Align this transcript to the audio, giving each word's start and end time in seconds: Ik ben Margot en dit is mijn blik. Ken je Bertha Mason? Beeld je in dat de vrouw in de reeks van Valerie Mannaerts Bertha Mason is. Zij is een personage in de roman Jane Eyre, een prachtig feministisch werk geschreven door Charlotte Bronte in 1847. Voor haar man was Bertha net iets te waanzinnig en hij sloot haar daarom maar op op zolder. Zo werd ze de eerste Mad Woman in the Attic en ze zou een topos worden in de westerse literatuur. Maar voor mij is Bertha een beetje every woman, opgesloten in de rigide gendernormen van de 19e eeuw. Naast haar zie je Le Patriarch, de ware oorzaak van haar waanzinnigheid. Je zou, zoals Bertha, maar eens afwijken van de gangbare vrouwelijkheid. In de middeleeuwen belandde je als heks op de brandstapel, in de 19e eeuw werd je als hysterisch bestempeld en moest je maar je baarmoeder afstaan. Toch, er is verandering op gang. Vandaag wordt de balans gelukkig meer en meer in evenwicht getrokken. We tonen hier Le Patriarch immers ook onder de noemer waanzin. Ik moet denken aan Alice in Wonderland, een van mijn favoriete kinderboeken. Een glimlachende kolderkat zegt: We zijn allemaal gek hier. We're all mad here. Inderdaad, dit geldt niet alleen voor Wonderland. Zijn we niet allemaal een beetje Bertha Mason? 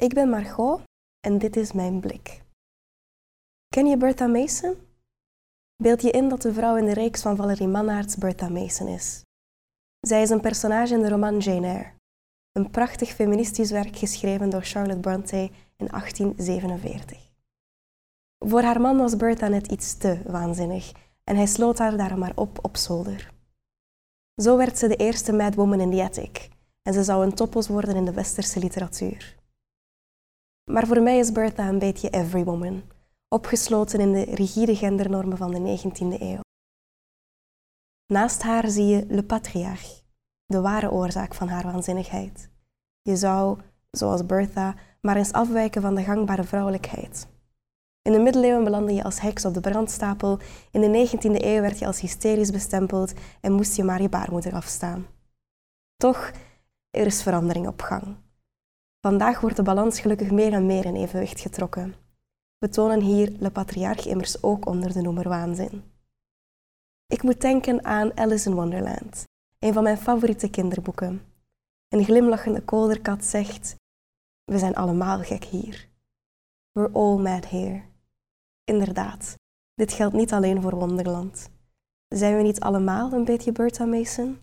Ik 0.00 0.14
ben 0.14 0.28
Margot 0.28 0.82
en 1.20 1.38
dit 1.38 1.56
is 1.56 1.72
mijn 1.72 2.00
blik. 2.00 2.42
Ken 3.68 3.86
je 3.86 3.96
Bertha 3.96 4.26
Mason? 4.26 4.76
Beeld 5.82 6.02
je 6.02 6.10
in 6.10 6.28
dat 6.28 6.42
de 6.42 6.52
vrouw 6.52 6.76
in 6.76 6.84
de 6.84 6.92
reeks 6.92 7.22
van 7.22 7.36
Valerie 7.36 7.68
Mannaerts 7.68 8.16
Bertha 8.16 8.48
Mason 8.48 8.88
is. 8.88 9.22
Zij 10.00 10.22
is 10.22 10.30
een 10.30 10.40
personage 10.40 10.94
in 10.94 11.00
de 11.00 11.08
roman 11.08 11.38
Jane 11.38 11.66
Eyre, 11.66 11.92
een 12.52 12.70
prachtig 12.70 13.08
feministisch 13.08 13.70
werk 13.70 13.96
geschreven 13.96 14.50
door 14.50 14.62
Charlotte 14.62 15.00
Bronte 15.00 15.50
in 15.76 15.86
1847. 15.86 17.30
Voor 18.38 18.62
haar 18.62 18.80
man 18.80 18.96
was 18.96 19.16
Bertha 19.16 19.48
net 19.48 19.66
iets 19.66 19.96
te 19.96 20.22
waanzinnig 20.26 20.92
en 21.24 21.36
hij 21.36 21.46
sloot 21.46 21.78
haar 21.78 21.96
daarom 21.96 22.18
maar 22.18 22.32
op 22.34 22.64
op 22.64 22.76
zolder. 22.76 23.32
Zo 24.42 24.56
werd 24.56 24.78
ze 24.78 24.88
de 24.88 24.96
eerste 24.96 25.32
Mad 25.32 25.54
Woman 25.54 25.80
in 25.80 25.90
the 25.90 26.02
Attic 26.02 26.48
en 26.82 26.92
ze 26.92 27.04
zou 27.04 27.24
een 27.24 27.34
topos 27.34 27.68
worden 27.68 27.96
in 27.96 28.04
de 28.04 28.12
westerse 28.12 28.58
literatuur. 28.58 29.42
Maar 30.64 30.86
voor 30.86 31.02
mij 31.02 31.18
is 31.18 31.32
Bertha 31.32 31.68
een 31.68 31.78
beetje 31.78 32.10
every 32.10 32.44
woman, 32.44 32.82
opgesloten 33.28 34.00
in 34.00 34.12
de 34.12 34.22
rigide 34.22 34.76
gendernormen 34.76 35.36
van 35.36 35.50
de 35.50 35.78
19e 35.78 36.20
eeuw. 36.20 36.40
Naast 38.06 38.42
haar 38.42 38.68
zie 38.68 38.86
je 38.86 39.06
Le 39.08 39.22
Patriarch, 39.22 40.02
de 40.46 40.60
ware 40.60 40.90
oorzaak 40.90 41.34
van 41.34 41.48
haar 41.48 41.62
waanzinnigheid. 41.62 42.50
Je 43.02 43.16
zou, 43.16 43.58
zoals 43.90 44.26
Bertha, 44.26 44.74
maar 45.00 45.16
eens 45.16 45.32
afwijken 45.32 45.82
van 45.82 45.94
de 45.94 46.02
gangbare 46.02 46.44
vrouwelijkheid. 46.44 47.28
In 48.02 48.12
de 48.12 48.18
middeleeuwen 48.18 48.64
belandde 48.64 48.94
je 48.94 49.04
als 49.04 49.20
heks 49.20 49.44
op 49.44 49.54
de 49.54 49.60
brandstapel, 49.60 50.38
in 50.70 50.80
de 50.80 51.08
19e 51.08 51.44
eeuw 51.44 51.60
werd 51.60 51.78
je 51.78 51.86
als 51.86 52.00
hysterisch 52.00 52.50
bestempeld 52.50 53.12
en 53.40 53.52
moest 53.52 53.76
je 53.76 53.84
maar 53.84 54.02
je 54.02 54.08
baarmoeder 54.08 54.54
afstaan. 54.54 55.06
Toch, 55.96 56.30
er 56.90 57.06
is 57.06 57.22
verandering 57.22 57.66
op 57.66 57.82
gang. 57.82 58.16
Vandaag 59.04 59.40
wordt 59.40 59.56
de 59.56 59.62
balans 59.62 60.00
gelukkig 60.00 60.30
meer 60.30 60.52
en 60.52 60.66
meer 60.66 60.84
in 60.84 60.94
evenwicht 60.96 61.40
getrokken. 61.40 61.94
We 62.58 62.68
tonen 62.68 63.00
hier 63.00 63.32
Le 63.38 63.50
Patriarch 63.50 64.06
immers 64.06 64.42
ook 64.42 64.66
onder 64.66 64.92
de 64.92 65.00
noemer 65.00 65.28
waanzin. 65.28 65.82
Ik 67.06 67.22
moet 67.22 67.40
denken 67.40 67.84
aan 67.84 68.16
Alice 68.16 68.48
in 68.48 68.54
Wonderland, 68.54 69.24
een 69.58 69.72
van 69.72 69.82
mijn 69.82 69.98
favoriete 69.98 70.50
kinderboeken. 70.50 71.22
Een 71.88 72.04
glimlachende 72.04 72.62
kolderkat 72.62 73.24
zegt: 73.24 73.76
We 74.44 74.58
zijn 74.58 74.74
allemaal 74.74 75.18
gek 75.18 75.44
hier. 75.44 75.88
We're 76.72 76.92
all 76.92 77.18
mad 77.18 77.48
here. 77.50 77.82
Inderdaad, 78.64 79.34
dit 79.74 79.92
geldt 79.92 80.14
niet 80.14 80.32
alleen 80.32 80.62
voor 80.62 80.74
Wonderland. 80.74 81.50
Zijn 82.08 82.36
we 82.36 82.42
niet 82.42 82.60
allemaal 82.60 83.12
een 83.12 83.24
beetje 83.24 83.52
Bertha 83.52 83.84
Mason? 83.84 84.38